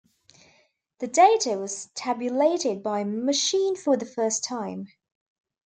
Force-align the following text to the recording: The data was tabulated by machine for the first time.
The 0.97 1.05
data 1.05 1.59
was 1.59 1.91
tabulated 1.93 2.81
by 2.81 3.03
machine 3.03 3.75
for 3.75 3.95
the 3.95 4.05
first 4.07 4.43
time. 4.43 4.87